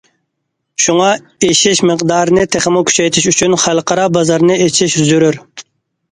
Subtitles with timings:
[0.83, 1.09] شۇڭا،
[1.47, 5.39] ئېشىش مىقدارىنى تېخىمۇ كۆپەيتىش ئۈچۈن خەلقئارا بازارنى ئېچىش زۆرۈر.